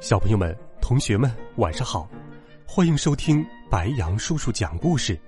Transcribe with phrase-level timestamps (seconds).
[0.00, 2.08] 小朋友们、同学们，晚上好！
[2.64, 5.20] 欢迎收听白羊叔叔讲故事。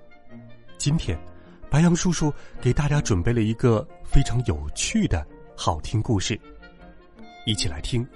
[0.78, 1.18] 今天，
[1.68, 6.40] 白羊叔叔给大家准备了一个非常有趣的好听故事，
[7.46, 8.06] 一起来听：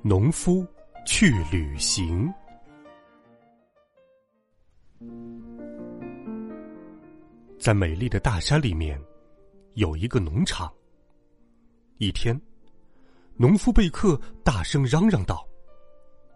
[0.00, 0.66] 农夫
[1.04, 2.32] 去旅行。
[7.58, 8.98] 在美丽的大山里面，
[9.74, 10.72] 有一个农场。
[11.98, 12.40] 一天，
[13.36, 15.46] 农夫贝克大声嚷嚷道。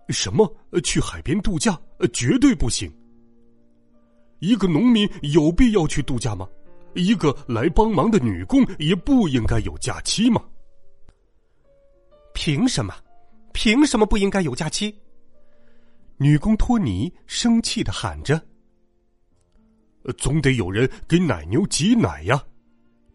[0.09, 0.57] 什么？
[0.83, 1.79] 去海边度假？
[2.13, 2.93] 绝对不行！
[4.39, 6.49] 一个农民有必要去度假吗？
[6.95, 10.43] 一个来帮忙的女工也不应该有假期吗？
[12.33, 12.95] 凭什么？
[13.53, 14.95] 凭什么不应该有假期？
[16.17, 18.41] 女工托尼生气的喊着
[20.17, 22.43] ：“总得有人给奶牛挤奶呀！”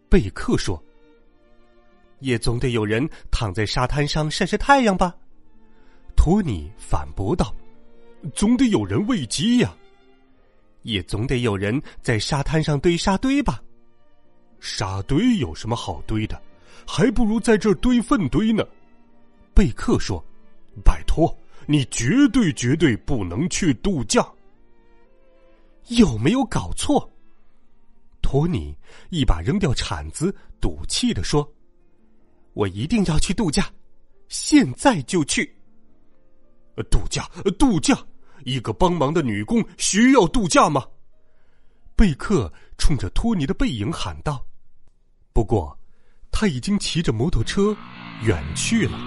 [0.08, 0.82] 贝克说
[2.20, 5.16] ：“也总得有人躺在沙滩上晒晒太阳吧？”
[6.24, 7.54] 托尼反驳道
[8.32, 9.76] ：“总得有人喂鸡呀，
[10.80, 13.62] 也总得有人在沙滩上堆沙堆吧？
[14.58, 16.40] 沙堆有什么好堆的？
[16.86, 18.66] 还不如在这儿堆粪堆呢。”
[19.52, 20.24] 贝克说
[20.82, 21.28] ：“拜托，
[21.66, 24.26] 你绝对绝对不能去度假。”
[25.88, 27.06] 有没有搞错？
[28.22, 28.74] 托尼
[29.10, 31.46] 一把扔掉铲子，赌气的说
[32.54, 33.70] ：“我一定要去度假，
[34.30, 35.53] 现在就去。”
[36.76, 37.96] 呃度假，度假！
[38.44, 40.84] 一个帮忙的女工需要度假吗？
[41.96, 44.44] 贝克冲着托尼的背影喊道。
[45.32, 45.78] 不过，
[46.30, 47.74] 他已经骑着摩托车
[48.22, 48.98] 远去了。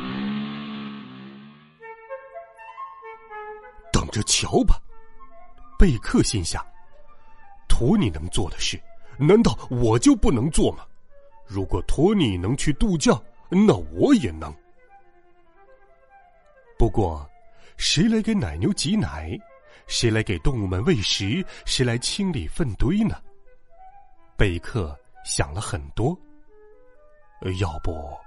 [3.92, 4.82] 等着瞧吧，
[5.78, 6.66] 贝克心想。
[7.68, 8.82] 托尼能做的事，
[9.18, 10.86] 难道我就不能做吗？
[11.46, 14.52] 如果托尼能去度假，那我也能。
[16.78, 17.30] 不过。
[17.78, 19.38] 谁来给奶牛挤奶？
[19.88, 21.46] 谁来给动物们喂食？
[21.66, 23.16] 谁来清理粪堆呢？
[24.36, 26.18] 贝克想了很多。
[27.60, 28.18] 要不，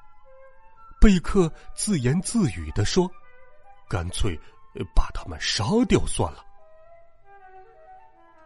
[1.00, 3.10] 贝克自言自语的说
[3.90, 4.38] ：“干脆
[4.94, 6.44] 把他们杀掉算了。”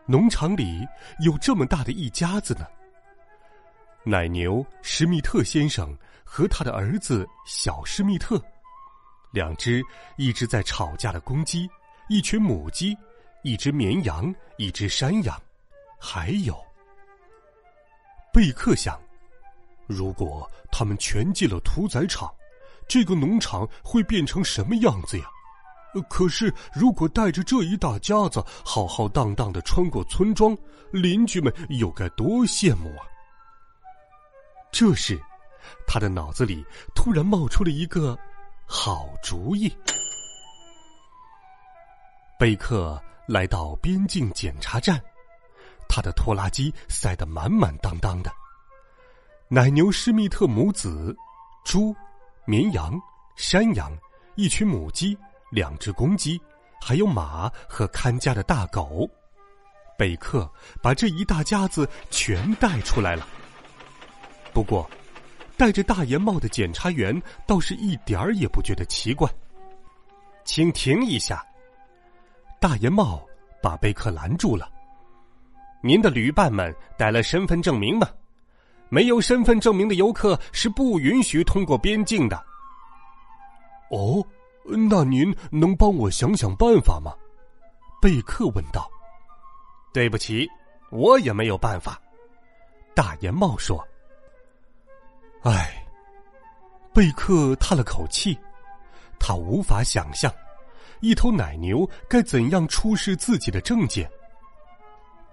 [0.06, 0.86] 农场里
[1.20, 2.66] 有这么大的一家子呢。
[4.04, 8.42] 奶牛施密特先生和他的儿子小施密特。
[9.34, 9.84] 两只
[10.16, 11.68] 一直在吵架的公鸡，
[12.08, 12.96] 一群母鸡，
[13.42, 15.36] 一只绵羊，一只山羊，
[15.98, 16.56] 还有
[18.32, 18.96] 贝克想，
[19.88, 22.32] 如果他们全进了屠宰场，
[22.86, 25.26] 这个农场会变成什么样子呀？
[26.08, 30.56] 可是如果带着这一大家子浩浩荡荡的穿过村庄，
[30.92, 33.02] 邻居们又该多羡慕啊！
[34.70, 35.20] 这时，
[35.88, 36.64] 他的脑子里
[36.94, 38.16] 突然冒出了一个。
[38.66, 39.72] 好主意！
[42.38, 45.00] 贝克来到边境检查站，
[45.88, 48.32] 他的拖拉机塞得满满当当的。
[49.48, 51.14] 奶牛施密特母子、
[51.64, 51.94] 猪、
[52.44, 52.98] 绵羊、
[53.36, 53.96] 山羊、
[54.34, 55.16] 一群母鸡、
[55.50, 56.40] 两只公鸡，
[56.80, 59.08] 还有马和看家的大狗，
[59.96, 60.50] 贝克
[60.82, 63.26] 把这一大家子全带出来了。
[64.52, 64.90] 不过，
[65.56, 69.30] 戴着大檐帽的检查员倒是一点儿也不觉得奇怪。
[70.44, 71.44] 请停一下！
[72.60, 73.24] 大檐帽
[73.62, 74.70] 把贝克拦住了。
[75.80, 78.08] 您的旅伴们带了身份证明吗？
[78.88, 82.36] 没有身份证明的游客是不允许通过边境的。
[83.90, 84.24] 哦，
[84.64, 87.12] 那您能帮我想想办法吗？
[88.00, 88.90] 贝克问道。
[89.92, 90.48] 对不起，
[90.90, 92.00] 我也没有办法。
[92.94, 93.86] 大檐帽说。
[95.44, 95.84] 唉，
[96.94, 98.38] 贝克叹了口气，
[99.20, 100.32] 他无法想象，
[101.00, 104.10] 一头奶牛该怎样出示自己的证件。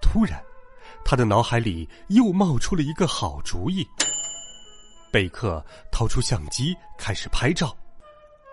[0.02, 0.38] 突然，
[1.02, 3.88] 他的脑海里又冒出了一个好主意。
[5.10, 7.74] 贝克掏出相机开始拍照，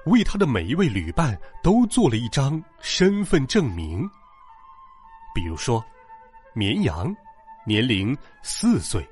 [0.06, 4.10] 为他的每一位旅伴都做了一张身份证明。
[5.36, 5.84] 比如说，
[6.54, 7.14] 绵羊，
[7.66, 9.06] 年龄四岁。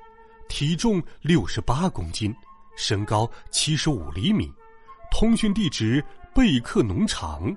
[0.48, 2.34] 体重六十八公斤，
[2.76, 4.52] 身高七十五厘米，
[5.10, 6.04] 通讯地址
[6.34, 7.54] 贝克农场，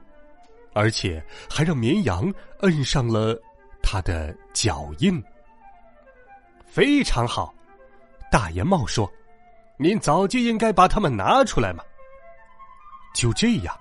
[0.74, 3.40] 而且还让绵羊摁上了
[3.82, 5.22] 他的脚印。
[6.66, 7.54] 非常好，
[8.32, 9.12] 大檐帽说
[9.78, 11.84] ：“您早就应该把它们拿出来嘛。”
[13.14, 13.78] 就这样，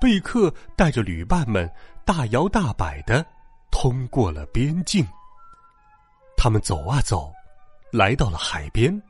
[0.00, 1.70] 贝克带着旅伴们
[2.04, 3.24] 大摇大摆的
[3.70, 5.06] 通过了边境。
[6.36, 7.32] 他们走啊走，
[7.90, 9.02] 来到了海边，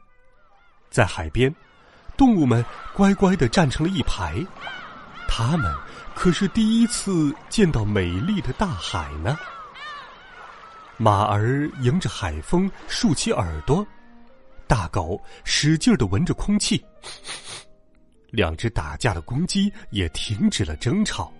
[0.90, 1.54] 在海边。
[2.16, 2.64] 动物们
[2.94, 4.44] 乖乖的站成了一排，
[5.28, 5.72] 他们
[6.16, 9.38] 可是第一次见到美丽的大海呢。
[10.96, 13.86] 马儿迎着海风竖起耳朵，
[14.66, 16.84] 大狗使劲的闻着空气，
[18.30, 21.32] 两只打架的公鸡也停止了争吵，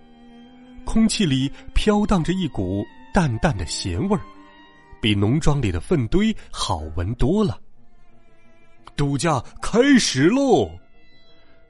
[0.85, 4.21] 空气里飘荡着一股淡淡的咸味儿，
[5.01, 7.59] 比农庄里的粪堆好闻多了。
[8.95, 10.69] 度假开始喽！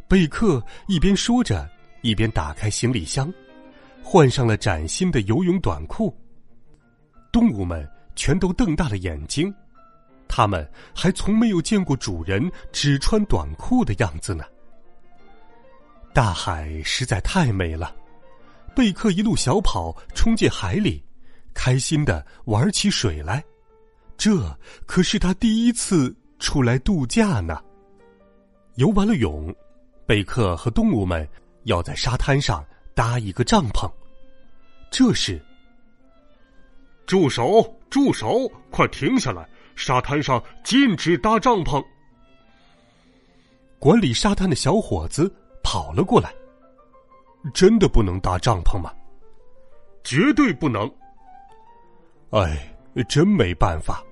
[0.07, 1.69] 贝克一边说着，
[2.01, 3.31] 一边打开行李箱，
[4.01, 6.15] 换上了崭新的游泳短裤。
[7.31, 9.53] 动物们全都瞪大了眼睛，
[10.27, 14.43] 他们还从没有见过主人只穿短裤的样子呢。
[16.11, 17.95] 大海实在太美了，
[18.75, 21.03] 贝克一路小跑冲进海里，
[21.61, 23.43] 开心的玩起水来。
[24.15, 24.29] 这
[24.85, 26.15] 可是他第一次。
[26.39, 27.61] 出来度假呢。
[28.75, 29.53] 游完了泳，
[30.05, 31.27] 贝克和动物们
[31.65, 32.65] 要在沙滩上
[32.95, 33.91] 搭一个帐篷。
[34.89, 35.37] 这时，
[37.05, 37.77] 住手！
[37.89, 38.49] 住手！
[38.71, 39.45] 快停下来！
[39.75, 41.83] 沙滩上禁止搭帐篷。
[43.79, 45.29] 管理沙滩的小伙子
[45.61, 46.33] 跑了过来。
[47.53, 48.93] 真的不能搭帐篷吗？
[50.05, 50.89] 绝对不能。
[52.31, 52.75] 哎，
[53.07, 54.03] 真没办法。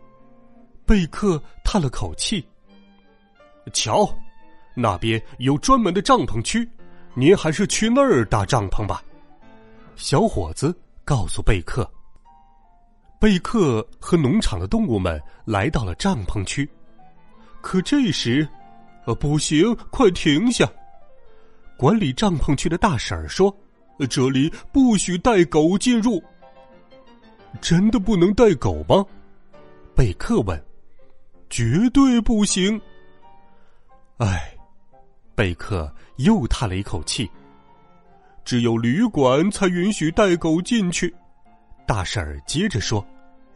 [0.85, 2.45] 贝克叹了口气。
[3.73, 4.09] 瞧，
[4.75, 6.67] 那边有专门的帐篷区，
[7.13, 9.03] 您还是去那儿搭帐篷吧。
[9.95, 11.89] 小伙子告诉贝克。
[13.19, 16.69] 贝克和农场的动物们来到了帐篷区，
[17.61, 18.47] 可这时，
[19.05, 20.67] 呃，不行，快停下！
[21.77, 23.55] 管理帐篷区的大婶儿说
[24.09, 26.23] ：“这里不许带狗进入。”
[27.57, 29.05] 真的不能带狗吗？
[29.95, 30.61] 贝克问。
[31.49, 32.79] 绝对不行！
[34.17, 34.53] 哎，
[35.33, 37.29] 贝克又叹了一口气。
[38.43, 41.15] 只有旅馆才允许带狗进去。
[41.85, 43.05] 大婶儿接着说：“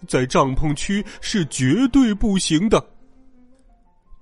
[0.07, 2.81] 在帐篷区是绝对不行的。”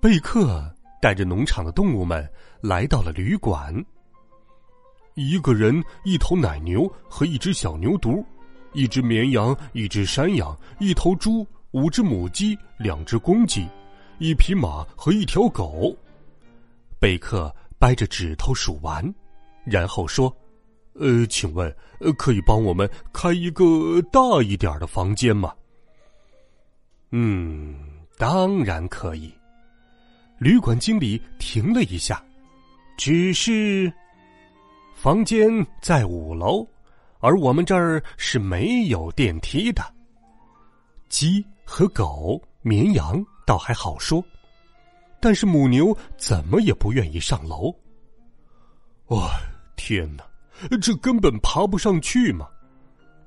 [0.02, 0.68] 贝克
[1.00, 2.28] 带着农场的动物们
[2.62, 3.72] 来到了旅馆。
[5.14, 8.25] 一个人、一头奶牛和一只小牛犊，
[8.74, 11.45] 一只绵羊、一只山羊、一头猪。
[11.71, 13.68] 五只母鸡，两只公鸡，
[14.18, 15.95] 一匹马和一条狗。
[17.00, 19.13] 贝克掰着指头数完，
[19.66, 20.36] 然后说
[21.00, 25.54] ：“呃，请问，呃可以帮我们开一个大一点的房间吗
[27.13, 27.75] ？”“嗯，
[28.18, 29.31] 当然可以。”
[30.39, 32.19] 旅馆经理停了一下，
[32.98, 33.94] 只是
[34.95, 35.48] 房间
[35.83, 36.68] 在五楼，
[37.19, 39.83] 而我们这儿是没有电梯的。
[41.07, 41.45] 鸡。
[41.71, 44.25] 和狗、绵羊倒还好说，
[45.19, 47.71] 但是母牛怎么也不愿意上楼。
[49.10, 49.39] 哇，
[49.75, 50.24] 天哪，
[50.81, 52.50] 这根本爬不上去嘛！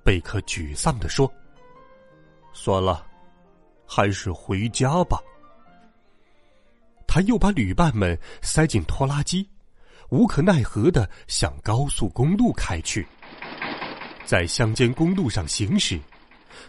[0.02, 1.32] 贝克沮丧的说
[2.52, 3.06] ：“算了，
[3.86, 5.22] 还是回家吧。”
[7.06, 9.48] 他又把旅伴们塞进拖拉机，
[10.08, 13.06] 无可奈何的向高速公路开去。
[14.24, 16.00] 在乡间公路上行驶，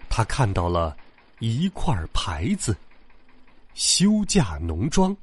[0.09, 0.95] 他看到了。
[1.39, 2.73] 一块牌子，
[3.73, 5.13] 休假农庄。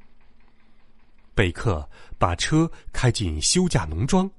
[1.35, 4.31] 贝克把车开进休假农庄，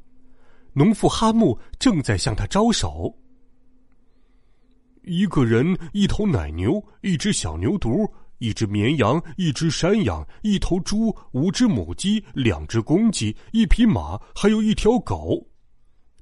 [0.74, 3.12] 农妇哈木正在向他招手。
[5.02, 8.08] 一个人，一头奶牛，一只小牛犊，
[8.38, 15.44] 一只绵羊，一只山羊，一头猪，五只母鸡，两只公鸡，一匹马，还有一条狗。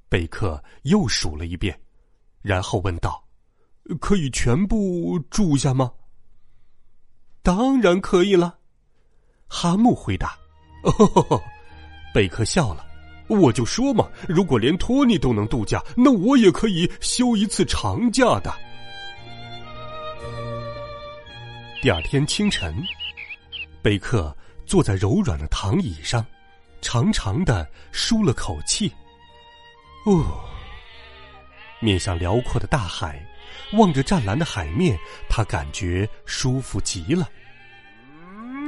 [0.10, 1.80] 贝克又数了一遍，
[2.42, 3.24] 然后问道。
[4.02, 5.92] 可以全部住下吗？
[7.42, 8.60] 当然可以了，
[9.48, 10.38] 哈木回答。
[10.84, 11.42] 哦，
[12.14, 12.86] 贝克笑了。
[13.28, 18.52] 我就说嘛，如果连托尼都能度假，那我也可以休一次长假的。
[21.82, 22.76] 第二天清晨，
[23.82, 24.36] 贝克
[24.66, 26.26] 坐在柔软的躺椅上，
[26.82, 28.92] 长长的舒了口气。
[30.06, 30.44] 哦，
[31.80, 33.26] 面向辽阔的大海。
[33.74, 34.98] 望着湛蓝的海面，
[35.30, 37.30] 他感觉舒服极了。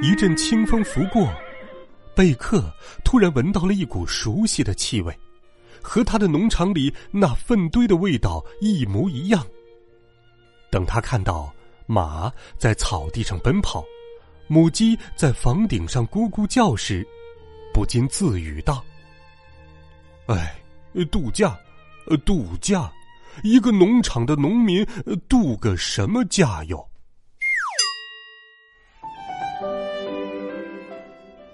[0.03, 1.27] 一阵清风拂过，
[2.15, 2.71] 贝克
[3.03, 5.17] 突然闻到了一股熟悉的气味，
[5.81, 9.43] 和他的农场里那粪堆的味道一模一样。
[10.69, 11.51] 等他看到
[11.87, 13.83] 马在草地上奔跑，
[14.47, 17.07] 母鸡在房顶上咕咕叫时，
[17.73, 18.83] 不禁自语道
[20.27, 20.60] ：“哎，
[20.93, 21.57] 呃度假，
[22.07, 22.91] 呃度假，
[23.43, 24.85] 一个农场的农民
[25.27, 26.87] 度个什么假哟？”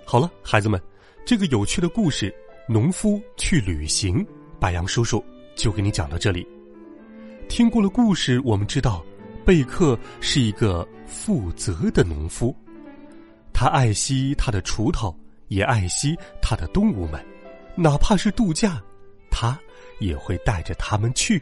[0.05, 0.81] 好了，孩子们，
[1.25, 2.29] 这个有趣的故事
[2.71, 4.23] 《农夫去旅行》，
[4.59, 5.23] 白杨叔叔
[5.55, 6.47] 就给你讲到这里。
[7.49, 9.03] 听过了故事，我们知道。
[9.45, 12.53] 贝克是一个负责的农夫，
[13.53, 15.17] 他爱惜他的锄头，
[15.47, 17.25] 也爱惜他的动物们，
[17.73, 18.83] 哪怕是度假，
[19.99, 21.41] 也会带着他们去。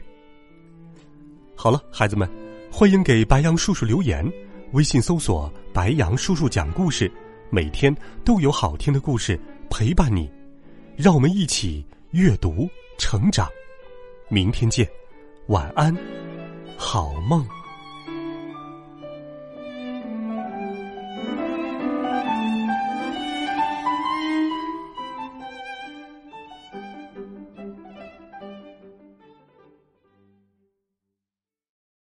[1.54, 2.28] 好了，孩子们，
[2.70, 4.30] 欢迎给白杨叔叔留言，
[4.72, 7.10] 微信搜索“白杨叔叔讲故事”，
[7.50, 7.94] 每天
[8.24, 9.38] 都有好听的故事
[9.70, 10.30] 陪伴你，
[10.96, 13.48] 让我们一起阅读成长。
[14.28, 14.88] 明天见，
[15.46, 15.96] 晚安，
[16.76, 17.46] 好梦。